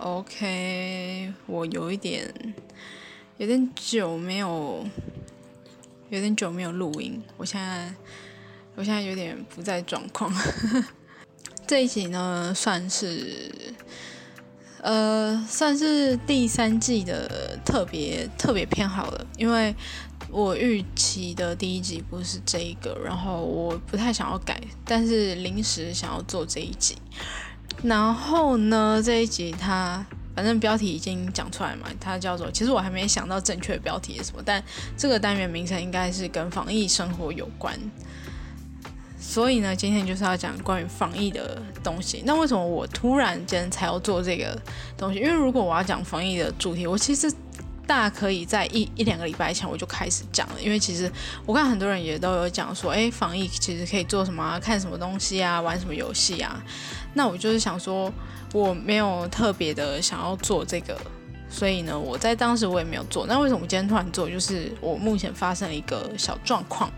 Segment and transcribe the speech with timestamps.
[0.00, 2.32] OK，我有一点
[3.36, 4.82] 有点久没有
[6.08, 7.92] 有点久没有录音，我现在
[8.76, 10.34] 我现在有点不在状况。
[11.68, 13.52] 这一集呢，算是
[14.80, 19.74] 呃算是第三季的特别特别偏好了，因为
[20.30, 26.96] 我预期的第一集不是这一个，然后我不太想要改，但是临时想要做这一集。
[27.82, 32.50] 然后呢，这一集它反正标题已经讲出来嘛，它叫做……
[32.50, 34.62] 其实我还没想到正确的标题是什么，但
[34.96, 37.78] 这个单元名称应该是跟防疫生活有关。
[39.18, 42.22] 所以呢，今天就是要讲关于防疫的东西。
[42.24, 44.58] 那为什么我突然间才要做这个
[44.96, 45.20] 东西？
[45.20, 47.30] 因为如果我要讲防疫的主题，我其实
[47.90, 50.62] 大可以在一一两个礼拜前我就开始讲了。
[50.62, 51.10] 因为其实
[51.44, 54.60] 我看很多人也都有讲说，哎，防疫其实可以做什么？
[54.60, 55.60] 看什么东西啊？
[55.60, 56.62] 玩什么游戏啊？
[57.14, 58.12] 那我就是想说，
[58.52, 60.96] 我没有特别的想要做这个，
[61.48, 63.26] 所以呢，我在当时我也没有做。
[63.26, 64.30] 那为什么今天突然做？
[64.30, 66.88] 就是我目前发生了一个小状况，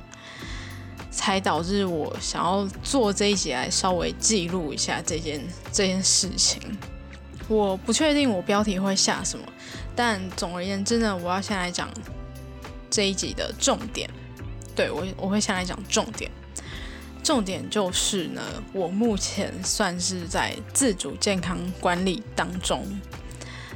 [1.11, 5.41] 才导致我想要做这一集来稍微记录一下这件
[5.73, 6.61] 这件事情。
[7.49, 9.45] 我不确定我标题会下什么，
[9.95, 11.89] 但总而言之呢，我要先来讲
[12.91, 14.09] 这一集的重点。
[14.75, 16.31] 对我我会先来讲重点。
[17.23, 22.85] 重点就是呢，我目前算是在自主健康管理当中。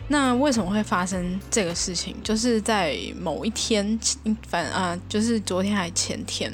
[0.09, 2.17] 那为什么会发生这个事情？
[2.22, 3.98] 就是在某一天，
[4.48, 6.53] 反啊，就是昨天还前天，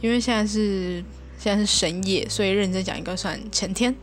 [0.00, 1.04] 因为现在是
[1.38, 3.94] 现在是深夜，所以认真讲应该算前天。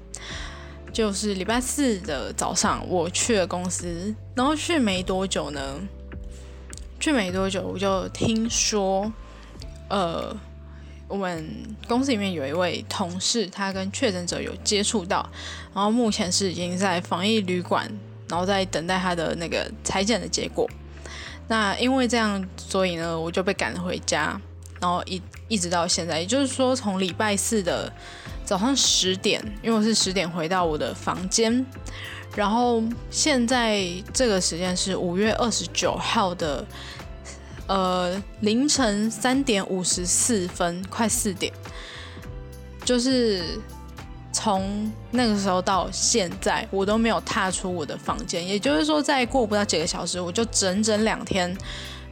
[0.96, 5.78] 就是礼拜四的早上，我去了公司，然后去没多久呢，
[7.02, 9.12] 去没多久我就听说，
[9.90, 10.34] 呃。
[11.08, 11.48] 我们
[11.88, 15.30] 公司里面有一位同事，他跟确诊者有接触到，
[15.72, 17.88] 然后目前是已经在防疫旅馆，
[18.28, 20.68] 然后在等待他的那个裁剪的结果。
[21.48, 24.42] 那因为这样，所以呢，我就被赶回家，
[24.82, 27.94] 然后一一直到现在，也就是说，从礼拜四的
[28.46, 31.66] 早上十点，因为我是十点回到我的房间，
[32.36, 33.84] 然后现在
[34.14, 36.66] 这个时间是五月二十九号的。
[37.68, 41.52] 呃，凌晨三点五十四分，快四点，
[42.84, 43.60] 就是
[44.32, 48.48] 从那个时候到现在，我都没有踏出我的房间。
[48.48, 51.58] 也就是说，再过不到几个小时，我就整整两天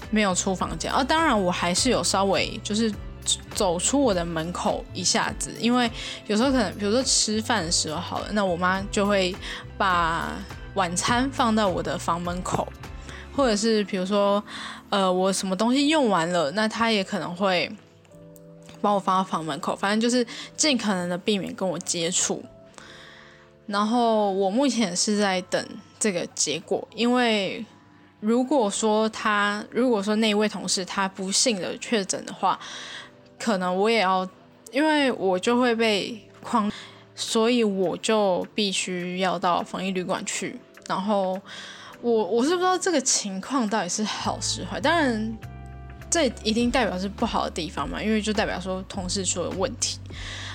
[0.10, 0.92] 没有出房间。
[0.92, 2.92] 啊，当然，我还是有稍微就是
[3.54, 5.90] 走出我的门口一下子，因为
[6.28, 9.36] 有时候可能，比如说吃饭的时候好了，那我妈就会
[9.78, 10.32] 把
[10.76, 12.68] 晚餐放到我的房门口。
[13.36, 14.44] 或者是比如说，
[14.92, 17.68] 呃，我什么东西用完了，那她也可能会
[18.80, 20.24] 帮我放到房门口，反正就是
[20.56, 22.44] 尽可能的避免跟我接触。
[23.66, 25.68] 然后我目前是在等
[26.00, 27.66] 这个结果，因为
[28.20, 32.60] 如果说他，如果说那位同事他不幸的确诊的话，
[33.44, 34.28] 可能我也要，
[34.72, 36.72] 因为我就会被框，
[37.14, 41.42] 所以我就必须要到防疫旅馆去，然后。
[42.02, 45.38] 我我是不知道这个情况到底是好是坏，当然
[46.10, 49.98] 这一定代表是不好的地方嘛，因为就代表说同事出了问题。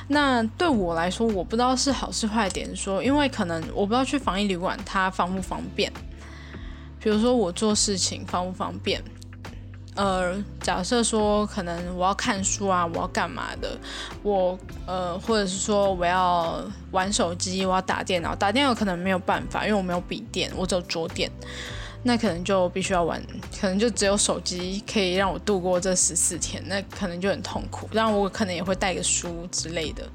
[0.08, 5.90] 那对我来说，我不知道是好是坏点，说因为可能我不知道去防疫旅馆它方不方便，
[7.00, 9.02] 比如说我做事情方不方便。
[9.98, 13.76] 呃，假设说可能我要看书啊，我要干嘛的，
[14.22, 21.28] 我呃，或者是说我要玩手机，我要打电脑，打电脑可能没有办法，因为我没有笔电，我只有桌电，
[22.04, 23.20] 那可能就必须要玩，
[23.60, 27.88] 可能就只有手机可以让我度过这十四天，那可能就很痛苦。
[27.90, 30.08] 然我可能也会带个书之类的，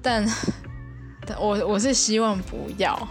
[0.00, 0.26] 但，
[1.38, 3.06] 我我是希望不要。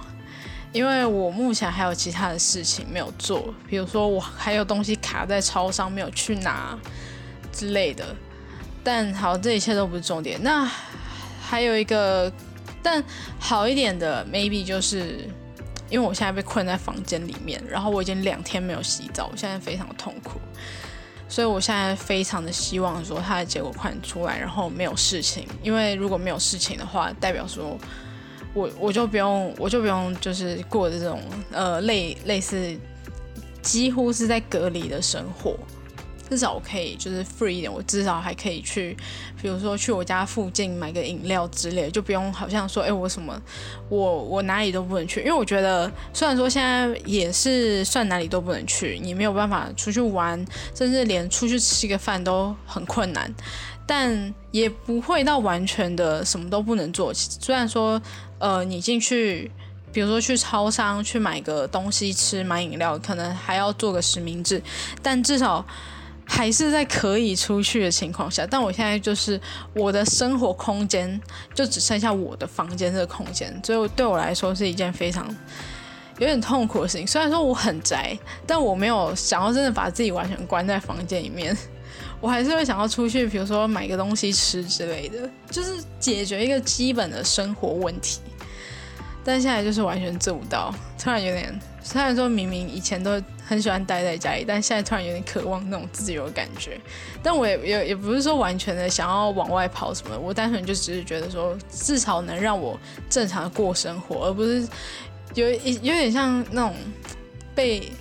[0.72, 6.78] 因为我目前还有其他的事情没有做，比如说我还有东西卡在超商没有去拿
[7.52, 8.04] 之类的。
[8.84, 10.42] 但好，这一切都不是重点。
[10.42, 10.68] 那
[11.42, 12.32] 还有一个，
[12.82, 13.04] 但
[13.40, 15.30] 好一点的 maybe 就是，
[15.90, 20.42] 因为我现在被困在房间里面，然后我已经两天没有洗澡，我现在非常的痛苦，
[21.30, 25.48] 所以我现在非常的希望说它的结果快点出来，然后没有事情。
[25.62, 27.78] 因为如果没有事情的话，代表说。
[28.56, 31.20] 我我就不用，我就不用，就是过这种
[31.52, 32.78] 呃类类似
[33.64, 35.58] 几乎是在隔离的生活，
[36.30, 38.96] 至少我可以就是 free 一点，我至少还可以去，
[39.42, 43.42] 比如说去我家附近买个饮料之类，就不用好像说，哎，我什么，
[43.90, 50.46] 我我哪里都不能去，因为我觉得虽然说现在也是算哪里都不能去，你没有办法出去玩，
[50.76, 53.34] 甚至连出去吃个饭都很困难。
[53.86, 57.14] 但也不会到完全的什么都不能做。
[57.14, 58.02] 虽然说，
[58.40, 59.52] 呃，你进去
[59.94, 64.62] 比如说去超商去买个东西吃，买饮料，可能还要做个实名制，
[65.02, 65.64] 但至少
[66.26, 68.46] 还是在可以出去的情况下。
[68.50, 69.40] 但我现在就是
[69.74, 71.22] 我的生活空间
[71.54, 75.28] 就只剩下我的房间这个空间，所以对我来说是一件非常
[76.18, 77.06] 有点痛苦的事情。
[77.06, 78.18] 虽然说我很宅，
[78.48, 81.56] 但我没有想要真的把自己完全关在房间里面。
[82.20, 88.22] 我还是会想要出去，比如说买个东西吃之类的，就是解决一个基本的生活问题。
[89.24, 96.80] 但现在就是完全做不到，突然有点，虽然说明明以前都很喜欢待在家里，但现在突然有点渴望那种自由的感觉。
[97.22, 102.80] 但我也也也不是说完全的想要往外跑什么，我单纯就只是觉得说，至少能让我
[103.10, 104.68] 正常的过生活，而不是
[105.36, 106.76] 有有有点像那种
[107.56, 107.92] 被。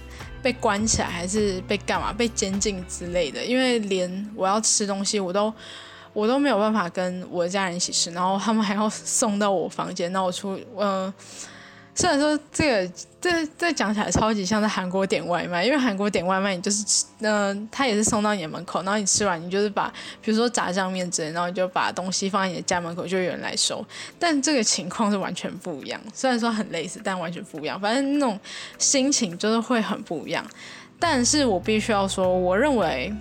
[0.42, 2.12] 被关起来还是被干嘛？
[2.12, 3.44] 被监禁之类的。
[3.44, 5.54] 因为连我要吃东西，我都
[6.12, 11.12] 我都没有办法跟我的家人一起吃，然后他们还要送到我房间，那我出嗯。
[11.94, 19.92] 虽然说这个这这讲起来超级像在韩国点外卖，因为韩国点外卖你就是吃，嗯，他也是送到你的门口，然后你吃完你就是把，
[20.22, 23.84] 比如说炸酱面之类，然后你就把东西放在你的家门口，就有人来收。
[24.18, 27.78] 但这个情况是完全不一样，虽然说很类似，但完全不一样。
[27.78, 28.40] 反正那种
[28.78, 30.42] 心情就是会很不一样。
[30.98, 33.12] 但是我必须要说，我认为，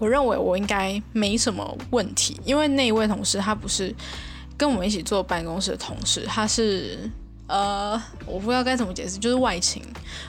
[0.00, 3.94] 我认为我应该没什么问题，因为那一位同事他不是
[4.56, 6.98] 跟我们一起坐办公室的同事，他是。
[7.52, 9.82] 呃，我不知道该怎么解释，就是外勤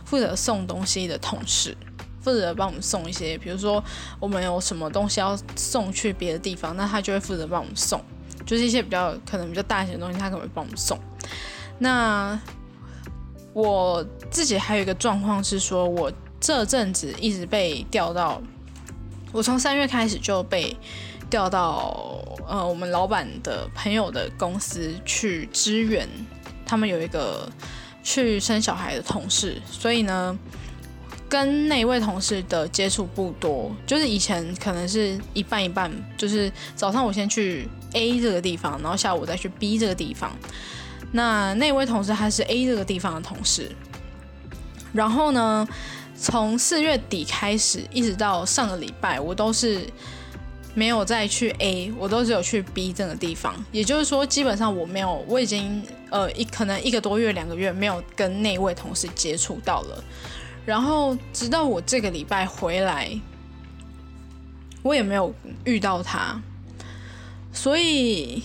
[0.03, 1.77] 负责送东西的同事，
[2.19, 3.83] 负责帮我们送一些，比如说
[4.19, 8.01] 我们有什么东西要送去别的地方，那他就会负责帮我们送，
[8.43, 10.97] 就是一些比较可能比较大型的东西，他可能会帮我们送。
[11.77, 12.39] 那
[13.53, 18.41] 我自己还有一个状况是说，我这阵子一直被调到，
[19.31, 20.75] 我从三月开始就被
[21.29, 22.17] 调到
[22.47, 26.07] 呃我们老板的朋友的公司去支援。
[26.63, 27.51] 他们有一个
[28.01, 30.39] 去生小孩的同事，所以呢，
[31.27, 33.69] 跟那位同事的接触不多。
[33.85, 40.31] 就是以前可能是一半一半，就是早上我先去 A 这个地方，然后下午再去 B 这个地方。
[41.11, 43.69] 那那位同事他是 A 这个地方的同事，
[44.93, 45.67] 然后呢，
[46.21, 49.81] 从四月底开始一直到上个礼拜，我都是。
[50.73, 53.53] 没有再去 A，我都只有去 B 这个地方。
[53.73, 60.01] 也就是说，基本上我没有，我已经呃一可能一个多月、两个月没有跟那位同事接触到了。
[60.65, 63.11] 然后直到我这个礼拜回来，
[64.81, 65.35] 我也没有
[65.65, 66.41] 遇到他，
[67.51, 68.41] 所以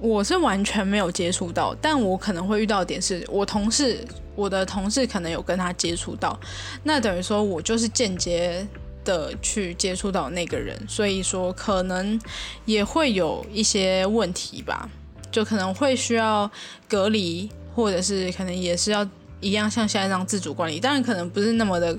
[0.00, 1.74] 我是完全没有接触到。
[1.82, 6.38] 但我可能会遇到点是，我同事，我的同事可能有跟他接触到，
[6.82, 8.66] 那等于说我就是间接。
[9.04, 12.18] 的去接触到那个人，所以说可能
[12.64, 14.88] 也会有一些问题吧，
[15.30, 16.50] 就可能会需要
[16.88, 19.06] 隔离，或者是可能也是要
[19.44, 21.96] 一样像现在这样自主管理，当然可能不是那么的，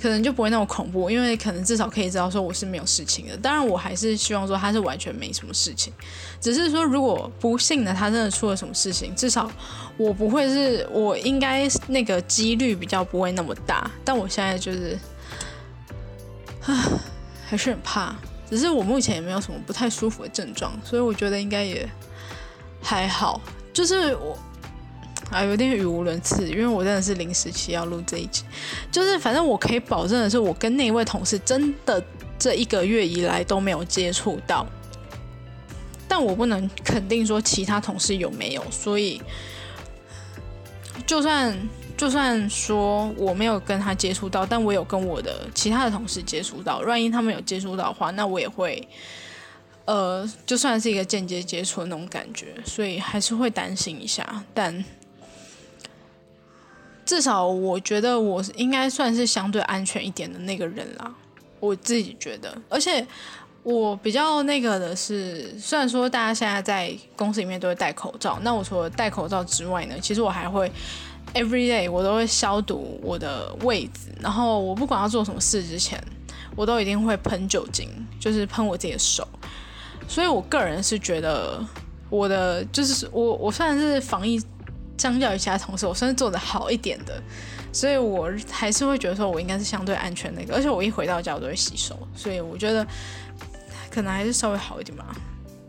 [0.00, 3.36] 可能就不会那么恐怖，因为可能至少可以知道说我是没有事情的。
[3.36, 5.92] 当然我还是希望说他是完全没什么事情，
[6.40, 9.50] 只是说如果不幸的他真的出了什么事情，至少
[9.96, 13.90] 我不会是我应该那个几率比较不会那么大。
[14.04, 14.98] 但我现在就是。
[16.66, 16.84] 啊，
[17.46, 18.14] 还是很怕，
[18.50, 21.88] 只是我目前也没有什么不太舒服的症状，所以我觉得应该也
[22.82, 23.40] 还好。
[23.72, 24.38] 就是我
[25.30, 28.44] 啊，有点语无伦次，因为我真的是临时起要录这一集。
[28.90, 32.02] 就是反正我可以保证的是，我跟那位同事真的
[32.38, 34.66] 这一个月以来都没有接触到，
[36.08, 39.20] 但我不能肯定说其他同事有没有，所以
[41.06, 41.56] 就算。
[41.98, 46.78] 就算说我没有跟他接触到，但我有跟我的其他的同事接触到。
[46.86, 48.86] 万一他们有接触到的话，那我也会，
[49.84, 54.44] 呃，就算是一个间接接触的那种感觉，所以还是会担心一下。
[54.54, 54.84] 但
[57.08, 61.12] 至少我觉得我应该算是相对安全一点的那个人啦，
[61.58, 62.56] 我自己觉得。
[62.68, 63.04] 而且
[63.62, 70.70] 我比较那个的是，虽然说大家现在在公司里面都会戴口罩，那我除了戴口罩之外呢，其实我还会。
[71.34, 76.02] Every day 我都会消毒我的位置，然后我不管要做什么事之前，
[76.56, 77.86] 我都一定会喷酒精，
[78.18, 79.28] 就是喷我自己的手。
[80.08, 81.62] 所以我个人是觉得
[82.08, 84.42] 我的就是我我算是防疫
[84.98, 87.22] 相较于其他同事，我算是做的好一点的，
[87.72, 92.86] 所以我还是会觉得说我应该是相对安全那个，而且我一回到家我都会洗手，所以我觉得
[93.90, 95.16] 可能还是稍微好一点吧。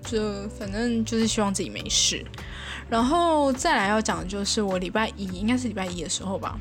[0.04, 2.26] 就反正就是希望自己没事。
[2.90, 6.60] 然后再来要讲的就是我礼拜一，应该是礼拜一的时候吧。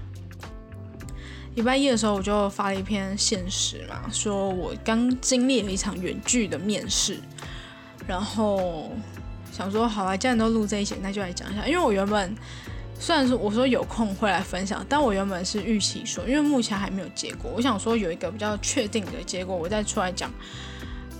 [1.54, 7.18] 礼拜一的时候我就发了一篇现实嘛，说我刚经历了一场远距的面试，
[8.06, 8.92] 然后
[9.58, 11.66] 想说好了，既然都录这一些，那就来讲一下。
[11.66, 12.32] 因为我原本
[12.96, 20.30] 虽然说我说有空会来分享，但我原本是预期说，因为目前还没有结果，我想说有一个比较确定的结果，我再出来讲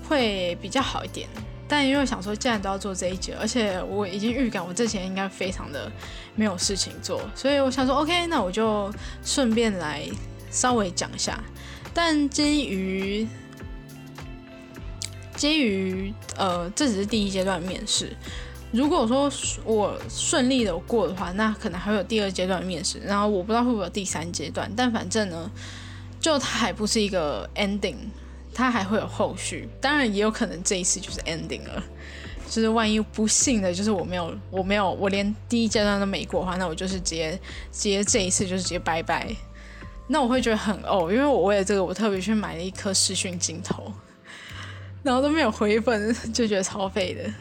[0.09, 1.29] 会比较好一点。
[1.67, 5.91] 但因为想说，既然都要做这一节，而且我已经预感我之前应该非常的
[6.35, 8.91] 没有事情做，所以我想说，OK，那我就
[9.23, 10.03] 顺便来
[10.51, 11.39] 稍微讲一下。
[11.93, 13.27] 但基于
[15.39, 18.15] 基于呃，这只是第一阶段面试。
[18.73, 19.33] 如果说
[19.65, 24.71] 我顺利的过的话，那可能还会有第二阶段面试，然后我不知道会不会有第三阶段。
[24.77, 25.51] 但反正呢，
[26.21, 27.97] 就它还不是一个 ending。
[28.55, 31.81] 它还会有后续，当然也有可能这一次就是 ending 了，
[32.51, 37.39] 就是万一不幸的，就是我没有，我没有，我连第一阶段都没过的话，那我就是直接
[37.71, 39.33] 直接这一次就是直接拜拜，
[40.09, 43.93] 那我会觉得很哦，因为我为了这个，我特别去买了一颗视讯镜头，
[45.03, 47.33] 然后都没有回本，就觉得超废的，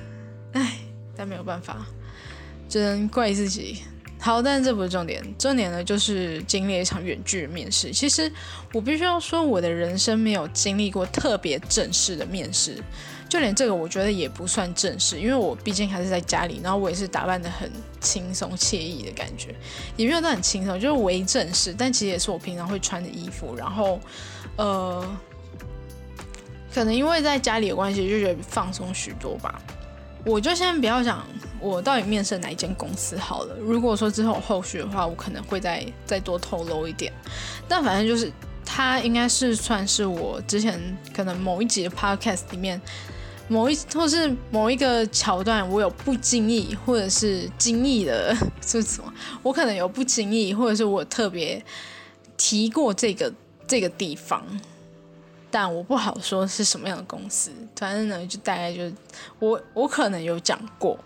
[0.54, 0.78] 唉，
[1.16, 1.86] 但没有办法，
[2.70, 3.82] 只能怪自己。
[4.20, 5.24] 好，但这不是重点。
[5.38, 7.92] 重点呢，就是经历一场远距离面试。
[7.92, 8.30] 其实
[8.74, 12.82] 我必须要说，我的人生没有经历过特别正式的面试，
[13.30, 17.72] 就连这个我觉得也不算正式，因为我毕竟还是在家里，然后我也是打扮的很
[18.02, 19.54] 轻松惬意的感觉，
[19.96, 23.56] 也没有到很轻松，就是微正式，但其实也是我平常会穿的衣服。
[23.56, 24.00] 然后，
[24.56, 25.18] 呃，
[26.78, 29.60] 可能因为在家里的关系，就觉得放松许多吧。
[30.24, 31.26] 我就先不要讲
[31.60, 33.56] 我到底面试哪一间公司好了。
[33.58, 37.12] 如果说之后后续的话，我可能会再再多透露一点。
[37.68, 38.32] 但反正就是，
[38.64, 40.80] 它应该是算是我之前
[41.16, 42.80] 可能某一集的 podcast 里面
[43.48, 49.12] 某一或是某一个桥段，我有不经意或者是惊异的 是什么？
[49.42, 51.60] 我可能有不经意，或者是我特别
[52.38, 53.34] 提过这个
[53.66, 54.46] 这个地方。
[55.50, 58.92] 但我不好说是什么样的公司，反正呢，就大概就
[59.40, 61.00] 我我可能有讲过，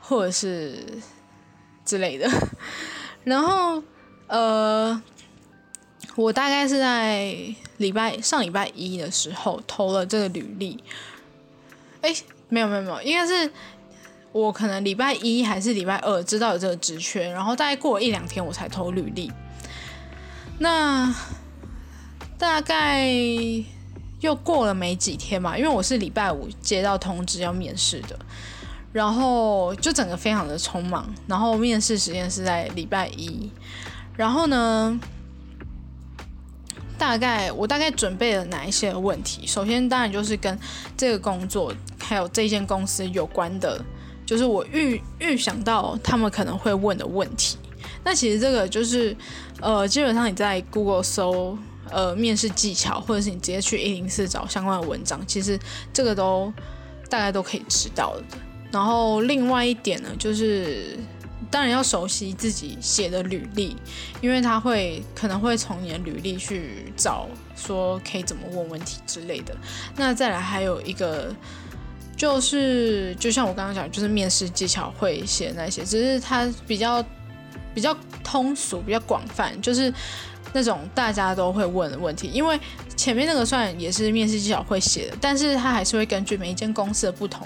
[0.00, 0.82] 或者是
[1.84, 2.26] 之类的。
[3.24, 3.82] 然后
[4.26, 5.02] 呃，
[6.16, 7.36] 我大概是在
[7.76, 10.82] 礼拜上礼拜一的时候投了这个履历。
[12.00, 12.14] 哎，
[12.48, 13.50] 没有没有没有，应该是
[14.32, 19.30] 我可能礼拜一还是礼拜二知道有这个职缺，然后大概过了一两天我才投履历。
[20.58, 21.14] 那
[22.38, 23.12] 大概。
[24.24, 28.18] 又过了没几天嘛，因为我是礼拜五接到通知要面试的，
[28.90, 33.50] 然后就整个非常的匆忙，然后面试时间是在礼拜一，
[34.16, 34.98] 然后呢，
[36.96, 39.46] 大概我大概准备了哪一些问题？
[39.46, 40.58] 首先当然就是跟
[40.96, 43.78] 这个工作还有这间公司有关的，
[44.24, 47.58] 就是我预预想到他们可能会问的问题。
[48.02, 49.14] 那其实这个就是，
[49.60, 51.58] 呃，基本上你在 Google 搜。
[51.90, 55.58] 呃，面试技巧，或者是你直接去一零四找相关的文章，其实
[55.92, 56.52] 这个都
[57.08, 58.24] 大家都可以知道的。
[58.72, 60.98] 然后另外一点呢，就是
[61.50, 63.76] 当然要熟悉自己写的履历，
[64.20, 69.54] 因为他会可能会从你的履历去找说可以怎么问问题之类的。
[69.94, 71.32] 那再来还有一个
[72.16, 77.04] 就是，就像我刚刚讲，就是面试技巧会写那些，只是它比较
[77.72, 79.92] 比较通俗、比较广泛，就是。
[80.54, 82.58] 那种大家都会问的问题，因为
[82.96, 87.44] 前面那个算也是面试技巧会写的，但是他还是会根据每一间公司的不同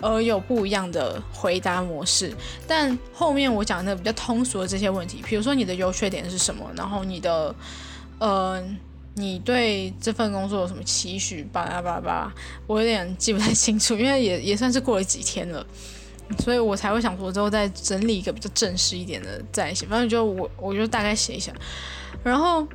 [0.00, 2.34] 而有不一样的回答模式。
[2.66, 7.54] 但后面我讲的比较通俗的这些问题，比如说你的优缺点是什么，然后你的
[8.18, 8.60] 呃，
[9.14, 12.32] 你对这份工作有什么期许，巴拉巴拉，
[12.66, 15.64] 我有点记不太清楚，因为也也算是过了几天了，
[16.38, 19.84] 所以我才会想说之后再整理一个比较正式一点的再写。
[19.86, 21.52] 反正就我我就大概写一下。
[22.22, 22.66] 然后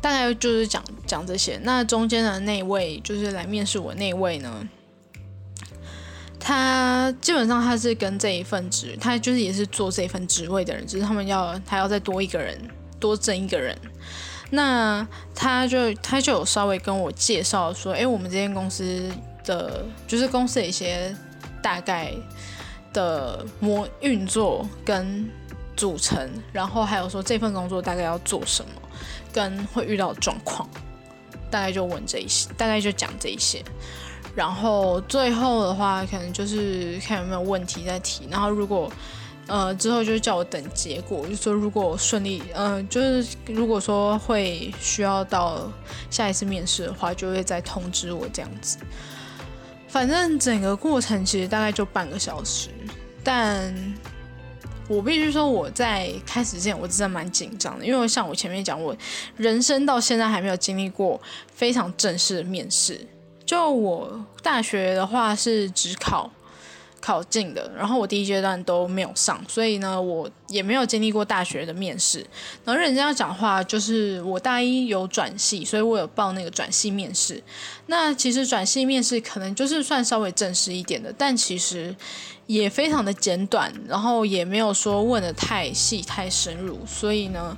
[0.00, 1.58] 大概就是讲讲这些。
[1.62, 4.68] 那中间的那位就是来面试我那位呢，
[6.40, 12.58] 他基本上他是跟这一份职，他就是也是做这一份职位的人，只是他们要他要再多一个人，
[12.98, 13.76] 多增一个人。
[14.50, 19.08] 那他就他就有稍微跟我介绍说，哎，我们这间公司
[19.44, 21.14] 的就是公司的一些
[21.62, 22.12] 大概
[22.92, 25.30] 的模运作跟。
[25.74, 28.70] 组成，然后还有说这份工作大概要做什么，
[29.32, 30.68] 跟会遇到状况，
[31.50, 33.64] 大概就问这一些，大概就讲这一些。
[34.36, 38.28] 然后最后的话，可能就是看有没有问题再提。
[38.30, 38.92] 然后如果
[39.46, 45.72] 呃之后就叫我等结果，就说如果顺利，嗯，就是如果说会需要到
[46.10, 48.76] 下一次面试的话，就会再通知我这样子。
[49.92, 52.70] 反正整个过程其实大概就半个小时，
[53.22, 53.72] 但。
[54.88, 58.94] 我必须说，我在开始之前，我真的蛮紧张的，因为像我前面讲，我
[59.36, 61.18] 人生到现在还没有经历过
[61.54, 63.00] 非常正式的面试。
[63.46, 66.30] 就我大学的话是只考
[67.02, 72.24] 考进的，然后我第一阶段都没有上，所以呢，我也没有经历过大学的面试。
[72.64, 77.42] 然后认真要讲话，就是我大一有转系，所以我有报那个转系面试。
[77.86, 81.94] 那其实转系面试可能就是算稍微正式一点的，但其实
[82.46, 87.56] 也非常的简短，然后也没有说问的太细太深入，所以呢，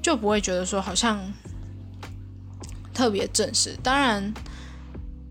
[0.00, 1.20] 就不会觉得说好像
[2.94, 3.76] 特别正式。
[3.82, 4.32] 当然。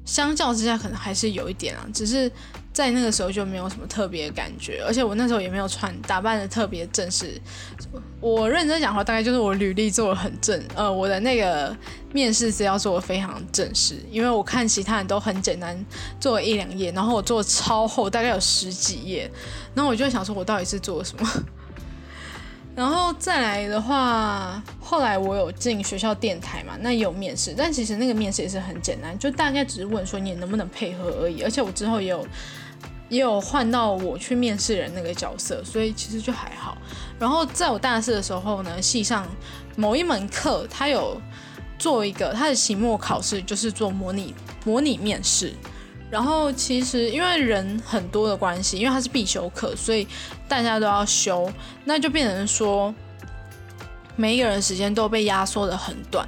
[0.06, 2.32] 相较之下，可能还是有一点啊，只是
[2.78, 7.42] 在那个时候就没有什么特别感觉，而且我那时候也没有穿打扮的特别正式。
[8.22, 11.76] 我认真讲话，大概就是我履历做的很正，呃，我的那个
[12.14, 15.76] 面试资料做的非常正式，因为我看其他人都很简单，
[16.20, 19.28] 做了一两页，然后我做超厚，大概有十几页，
[19.74, 21.28] 然后我就想说，我到底是做了什么？
[22.78, 31.42] 然后再来的话，后来我有进学校电台嘛，那有面试，但其实那个面试也是很简单，就大概只是问说你能不能配合而已。
[31.42, 32.24] 而且我之后也有
[33.10, 36.78] 也有换到我去面试人那个角色，所以其实就还好。
[37.20, 39.28] 然后在我大四的时候呢，系上
[39.76, 41.20] 某一门课，他有
[41.80, 44.34] 做一个他的期末考试，就是做模拟
[44.66, 45.54] 模拟面试。
[46.10, 50.08] 然后其实因为人很多的关系，因为它是必修课，所以
[50.48, 51.52] 大家都要修，
[51.84, 52.96] 那就变成说
[54.16, 56.26] 每一个人时间都被压缩的很短，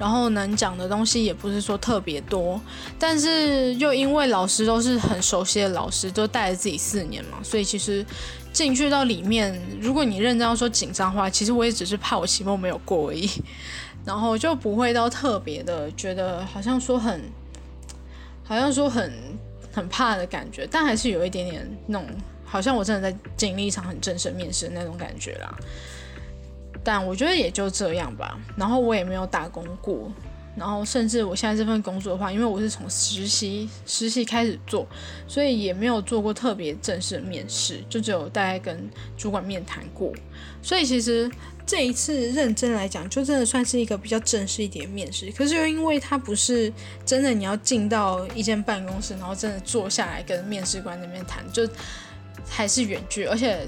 [0.00, 2.58] 然后能讲的东西也不是说特别多，
[2.98, 8.04] 但是又因为老师都是很熟悉的老师，都带了自己四年嘛，所以其实
[8.52, 13.28] 进去到里面，如果你认真要说紧张的话，其实我也只是怕我期末没有过而已，
[14.04, 17.22] 然后就不会到特别的觉得好像说很。
[18.42, 19.12] 好像说很
[19.72, 22.08] 很怕的感觉，但还是有一点点那种，
[22.44, 25.54] 好像我真的在经历一场很正式面试的那种感觉啦。
[26.82, 28.38] 但我觉得也就这样吧。
[28.56, 30.10] 然后我也没有打工过，
[30.56, 34.86] 然后甚至我现在这份工作的话，因为我是从实习实习开始做，
[35.26, 40.12] 所以也没有做过特别正式的面试，就只有大概跟主管面谈过。
[40.62, 41.30] 所以其实。
[41.66, 45.30] 这一次认真来讲，就真的算是一个比较正式一点的面试。
[45.30, 46.72] 可是又因为它不是
[47.06, 51.68] 真的，你要进到一间办公室，然后真的坐下来跟面试官那边谈，就
[52.48, 53.24] 还是远距。
[53.24, 53.60] 而且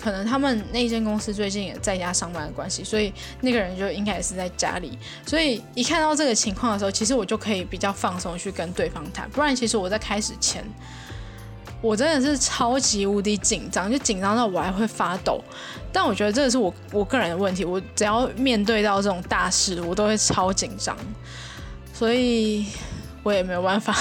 [0.00, 4.98] 可能他们那间公司最近也在家上班的关系，所以那个人就应该也是在家里。
[5.26, 9.28] 所以一看到这个情况的时候，其实我就可以比较放松去跟对方谈。
[9.30, 10.64] 不然，其实我在开始前。
[11.82, 15.42] 我真的是超级无敌紧张，就紧张到我还会发抖。
[15.90, 20.94] 但我觉得这个是我我个人的问题，我只要面对到这种大事，我都会超紧张，
[21.94, 22.66] 所以
[23.22, 23.96] 我也没有办法。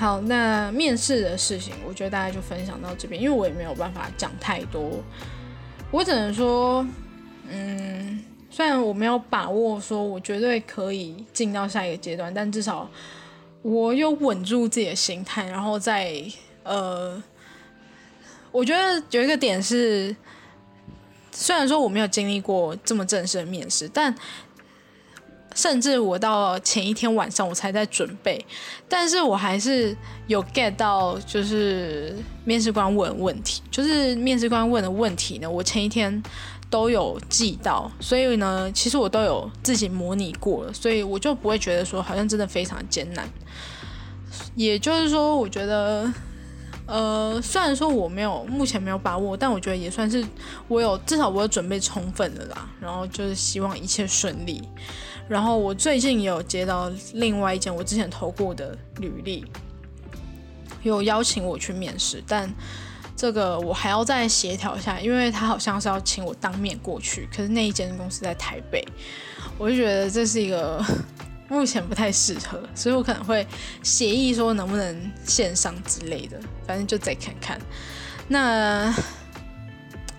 [0.00, 4.92] 好，那面试的事情，我觉得大家就分享到这边，因为我也没有办法讲太多。
[5.90, 6.86] 我只能说，
[7.46, 12.90] 嗯，虽然我没有把握说我绝对可以进到下一个阶段，但至少
[13.60, 16.24] 我有稳住自己的心态，然后再。
[16.62, 17.22] 呃，
[18.52, 20.16] 我觉得有一个点是，
[21.30, 24.14] 虽然说我没有经历过这么正式的面试，但
[25.54, 28.44] 甚至我到前一天晚上我才在准备，
[28.88, 36.22] 但是我还是有 get 到，就是面试官问问题，就是面试官问的问题呢，我前一天
[36.68, 43.28] 都有记到，所以呢，其实我都有自己模拟过，所以我就不会觉得说好像真的非常艰难。
[44.54, 46.12] 也就是说，我觉得。
[46.90, 50.26] 呃，虽然说我没有目前没有把握，但我觉得也算是
[50.66, 52.68] 我有至少我有准备充分的啦。
[52.80, 54.60] 然后就是希望一切顺利。
[55.28, 59.44] 然后我最近也有接到另外一件我之前投过的履历，
[60.82, 62.52] 有邀请我去面试，但
[63.16, 68.84] 这个我还要再协调一下，因为他好像是要请我当面过去，可是那一间公司在台北，
[69.56, 70.84] 我就觉得这是一个。
[71.50, 73.46] 目前不太适合，所以我可能会
[73.82, 77.60] 协议说能不能线上之类的，反正就再看看。
[78.28, 78.94] 那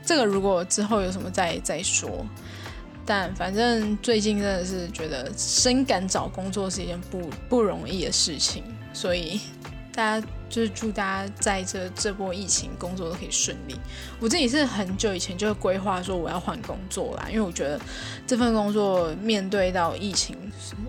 [0.05, 2.23] 这个如果之后有什么再再说，
[3.05, 8.63] 但反正最近真的是觉得深感找工作是一件不不容易的事情，
[8.93, 9.39] 所以。
[9.93, 13.75] 大家就是祝大家在这这波疫情工作都可以顺利。
[14.19, 17.79] 我自己是很久以前就规划说我要换工作啦，因为我觉得
[18.27, 20.35] 这份工作面对到疫情，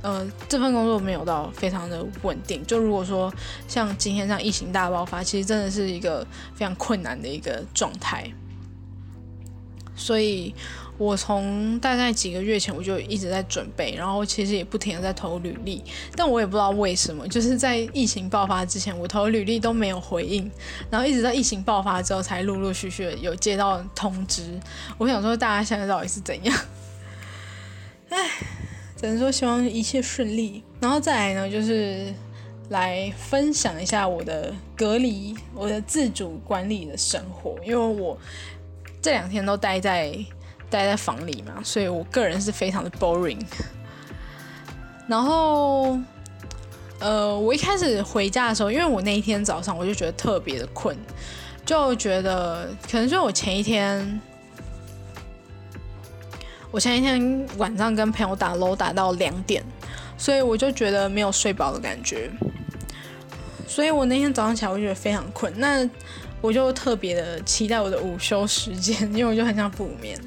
[0.02, 2.66] 呃，这份工作没有到非常的稳定。
[2.66, 3.32] 就如果说
[3.68, 8.28] 像今天这样疫情大爆发，其实真的是一个非常困难的一个状态，
[9.94, 10.52] 所以。
[10.98, 15.82] 我从大概几个月前我就一直在准备，然后其实也不停的在投履历，
[16.14, 20.48] 但我也不知道为什么，就是在疫情爆发之前，我投履历都没有回应，
[20.90, 24.60] 然后一直到疫情爆发之后才陆陆续续有接到通知。
[24.98, 26.56] 我想说，大家现在到底是怎样？
[28.10, 28.30] 唉，
[28.94, 30.62] 只能说希望一切顺利。
[30.78, 32.12] 然后再来呢，就是
[32.68, 38.16] 来分享一下我的隔离、我的自主管理的生活，因为我
[39.00, 40.14] 这两天都待在
[40.72, 43.38] 待在房里嘛，所以我个人是非常的 boring。
[45.06, 45.98] 然后，
[46.98, 50.96] 呃，我一开始回家的时候，因为我那一天早上我就觉得特别的困，
[51.66, 54.20] 就觉得可能是我前一天，
[56.70, 59.62] 我前一天晚上跟朋友打 LO 打到两点，
[60.16, 62.30] 所以我就觉得没有睡饱的感觉。
[63.68, 65.52] 所以我那天早上起来，我觉得非常困。
[65.58, 65.88] 那
[66.40, 70.18] 我就特别的期待我的午休时间，因为我就很想补眠。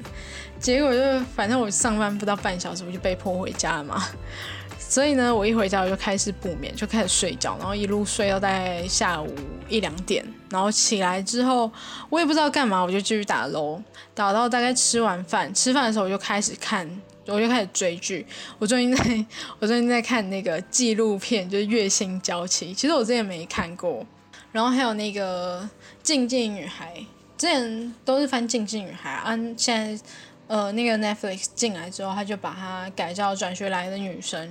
[0.58, 4.02] 结果就反正我上班不到半小时，我就被迫回家了嘛。
[4.78, 9.34] 所以呢，我一回家我就开始补眠，就开始睡觉，然后一路睡到大概下午
[9.68, 10.24] 一两点。
[10.50, 11.70] 然后起来之后，
[12.08, 13.82] 我也不知道干嘛，我就继续打楼，
[14.14, 15.52] 打到大概吃完饭。
[15.52, 16.88] 吃饭的时候我就开始看。
[17.28, 18.24] 我就开始追剧，
[18.56, 19.26] 我最近在，
[19.58, 22.72] 我最近在看那个纪录片，就是《月薪娇妻》。
[22.76, 24.06] 其实我之前没看过，
[24.52, 25.60] 然后还有那个
[26.04, 26.94] 《静静女孩》，
[27.36, 29.36] 之前都是翻《静静女孩》啊。
[29.56, 30.04] 现在，
[30.48, 34.48] 呃，那个 Netflix 进来之后，他就把它改叫《转学来的女生》。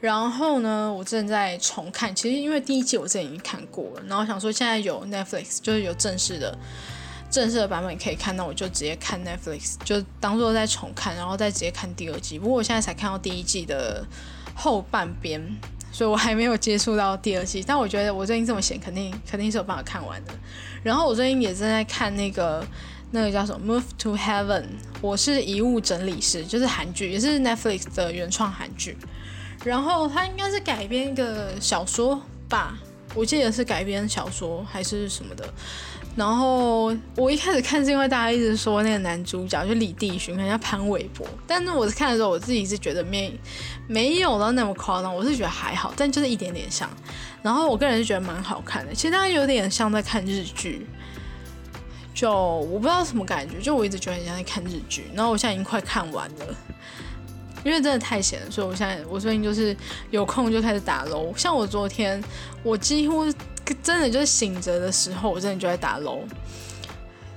[0.00, 6.56] 然后呢，我正在重看，其实因为第一季我之前已经看过了，然后想说现在有 Netflix，就是有正式的。
[7.30, 12.38] 正式的版本可以看到，我就直接看 Netflix，就当做在重看，然后再直接看第二季。
[12.38, 14.02] 不过我现在才看到第一季的
[14.54, 15.38] 后半边，
[15.92, 17.62] 所以我还没有接触到第二季。
[17.66, 20.32] 但我觉得我最近这么闲，肯定肯定是有办法看完的。
[20.82, 22.66] 然后我最近也正在看那个
[23.10, 24.62] 那个叫什么《Move to Heaven》，
[25.00, 28.96] 我是遗物整理师，就是韩剧，也是 Netflix 的原创韩剧。
[29.64, 32.78] 然后它应该是改编一个小说吧，
[33.14, 35.48] 我记得是改编小说还是什么的。
[36.14, 43.32] 然后我一开始看是因为大家一直说那个男主角就李帝勋，很像潘玮柏，但是我看的时候我自己是觉得没
[43.86, 46.88] 没有到那么夸张，我是觉得还好，但就是一点点像。
[47.40, 50.84] 然后我个人是觉得蛮好看的，其实它有点像在看日剧，
[52.18, 55.04] 就我不知道什么感觉，就我一直觉得很像在看日剧。
[55.14, 56.46] 然后我现在已经快看完了，
[57.62, 59.76] 因为真的太闲了，所以我现在我最近就是
[60.10, 62.20] 有空就开始打楼，像我昨天
[62.64, 63.32] 我几乎。
[63.82, 66.20] 真的就是醒着的时候，我真的就在打楼。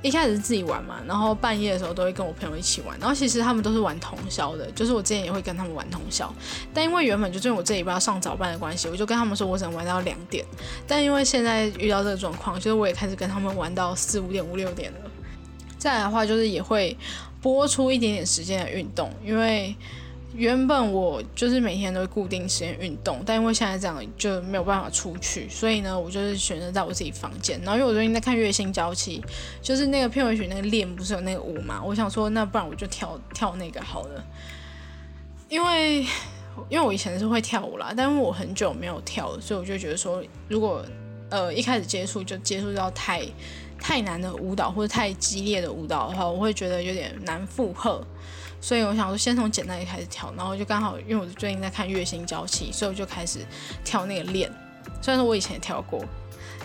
[0.02, 2.98] 一开始是自己玩嘛，然后半夜的时候都会跟我朋友一起玩。
[3.00, 6.34] 然后其实他们都是玩通宵的，就是我之前也会跟他们玩通宵。
[6.74, 10.46] 但因为原本就因为我这一班上早班的关系，我就跟他们说我只能玩到两点。
[10.88, 14.98] 但因为现在遇到这个状况，就是我也开始跟他们玩到四五点、五六点了。
[15.78, 16.98] 再来的话，就是也会
[17.42, 19.76] 播出一点点时间的运动，因为。
[20.34, 27.60] 原本我就是每天都会固定时间运动，但因为现在这样就没有办法出去，所以呢，我就是选择在我自己房间。
[27.62, 29.20] 然后因为我最近在看《月薪娇妻》，
[29.62, 34.24] 就是那个片尾曲那个练不是有那个舞嘛，我想说那不然我就跳跳那个好了。
[35.50, 36.02] 因为
[36.70, 40.82] 因为我以前是会跳舞啦，但是我很久没有跳了，所以我就觉得说，如果
[41.30, 43.22] 呃一开始接触就接触到太
[43.78, 48.02] 太难的舞蹈或者太激烈的舞蹈的话，我会觉得有点难负荷。
[48.62, 53.40] 所以我想说，先从简单的开始跳，然后就刚好，因为我最近在看《月薪娇妻》，所以我就开始
[53.84, 54.52] 跳那个练。
[55.02, 56.06] 虽然说我以前也跳过，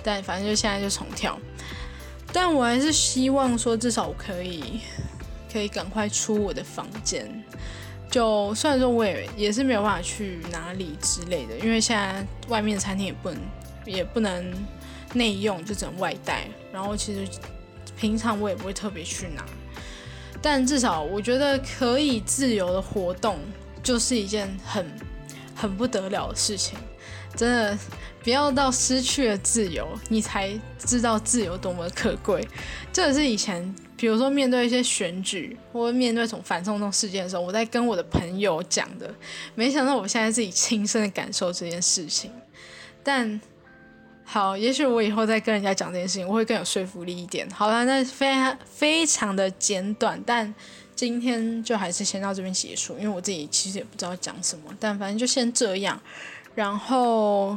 [0.02, 1.38] 但反正就现在就重跳。
[2.32, 4.80] 但我还是希望说，至少我可以
[5.50, 7.26] 可以赶快出我的房间。
[8.10, 13.40] 就虽然说我也也是没有办法去哪里之类的，因为现在外面餐厅也不能
[13.86, 14.54] 也不能
[15.14, 16.46] 内用，就只能外带。
[16.72, 17.26] 然后其实
[17.98, 19.44] 平常我也不会特别去哪。
[20.48, 23.36] 但至少我觉得可以自由的活动，
[23.82, 24.86] 就是一件很
[25.56, 26.78] 很不得了的事情。
[27.34, 27.76] 真的，
[28.22, 32.46] 不要到失去了自由，你才知道自由多么可贵。
[32.92, 39.12] 这也是以前，比如说面对一些选举或面对这种反送中事件的时候，我在跟我的朋友讲的。
[39.56, 42.30] 没想到我现在自己亲身的感受这件事情，
[43.02, 43.40] 但。
[44.28, 47.48] 好，也许我以后再跟人家讲这件事情，我会更有说服力一点。
[47.50, 50.52] 好了，那非常非常的简短，但
[50.96, 55.98] 今天就还是先到这边结束，因为我自己其实也不知道讲什么，但反正就先这样。
[56.56, 57.56] 然后，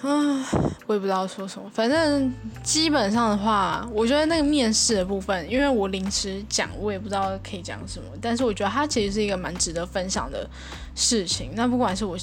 [0.00, 0.48] 啊，
[0.86, 2.32] 我也不知道说什么，反正
[2.64, 10.48] 基本上的话，我觉得那个面试的部分，因为我临时讲，我也不知道可以讲什么，但是我觉得它其实是一个蛮值得分享的
[10.94, 11.50] 事情。
[11.54, 12.16] 那不管是我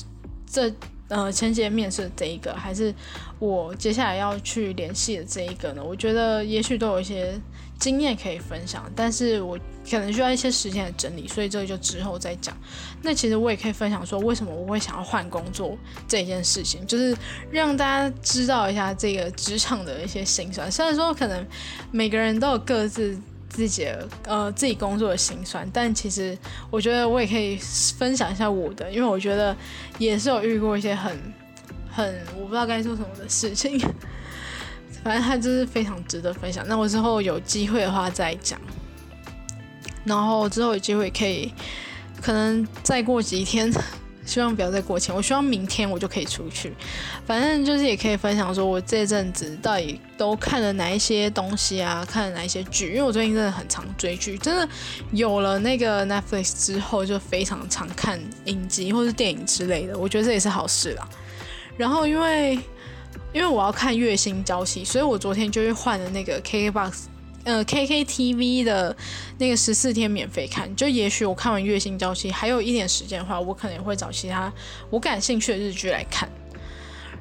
[0.52, 0.74] 这。
[1.10, 2.94] 呃，前几天面试的这一个，还是
[3.40, 5.84] 我接下来要去联系的这一个呢？
[5.84, 7.34] 我觉得也许都有一些
[7.80, 9.58] 经验可以分享，但是我
[9.90, 12.56] 可能需要一些时间的整理，所以这个就之后再讲。
[13.02, 15.76] 那其实我也可以分享说，为什么我会想要换工作
[16.08, 17.18] 这件事情，就是
[17.50, 20.72] 让大家知道一下这个职场的一些辛酸。
[20.72, 21.44] 虽然说可能
[21.92, 23.20] 每个人都有各自。
[23.50, 26.38] 自己的呃自己工作的辛酸，但其实
[26.70, 27.58] 我觉得我也可以
[27.98, 29.56] 分享一下我的，因为我觉得
[29.98, 31.18] 也是有遇过一些很
[31.92, 33.80] 很我不知道该说什么的事情。
[35.02, 36.68] 反正它就是非常值得分享。
[36.68, 38.60] 那我之后有机会的话再讲，
[40.04, 41.54] 然后之后有机会可以，
[42.22, 43.72] 可能再过几天，
[44.30, 46.72] 希望不要再过前，我希望明天我就可以出去。
[47.26, 52.90] 反正就是也可以分享说我这阵子到底都看了哪一些东西啊，看了哪一些剧。
[52.90, 54.70] 因为我最近真的很常追剧，真的
[55.12, 59.98] 有了那个 Netflix 之后，就非常常看影集或是电影之类的。
[59.98, 61.10] 我觉得这也是好事啦。
[61.76, 62.60] 然后因为。
[63.32, 67.04] 因为我要看月薪交期，所以我昨天就去换了那个 KKBOX，
[67.50, 68.96] 呃，KKTV 的
[69.40, 70.74] 那个十四天免费看。
[70.76, 74.54] 就也许我看完月薪交期还有一点时间的话，我可能会找其他
[74.92, 76.30] 我感兴趣的日剧来看。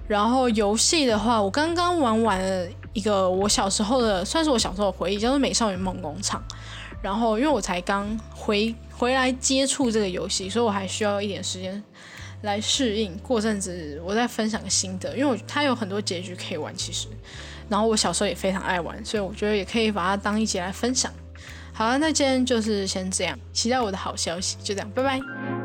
[0.07, 6.43] 然后游戏的话，我刚刚玩完了一个我小时候的，算是我小时候的回忆，叫做《美少女梦工厂》。
[7.01, 11.83] 然后因为我才刚回回来接触这个游戏，所以我还需要一点时间。
[12.43, 17.09] 来适应，过阵子我再分享个心得，因为我它有很多结局可以玩，其实，
[17.69, 21.13] 然后我小时候也非常爱玩，所以我觉得也可以把它当一节来分享。
[21.73, 25.58] 好了，那今天就是先这样，期待我的好消息，就这样，拜拜。